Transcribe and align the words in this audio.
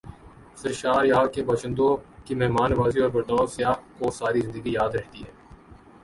سرشاریہاں 0.55 1.25
کے 1.25 1.43
باشندوں 1.43 1.89
کی 2.25 2.35
مہمان 2.35 2.71
نوازی 2.71 3.01
اور 3.01 3.09
برتائو 3.09 3.45
سیاح 3.47 3.73
کو 3.99 4.11
ساری 4.11 4.41
زندگی 4.41 4.73
یاد 4.73 4.95
رہتی 4.95 5.19
ہیں۔ 5.19 5.31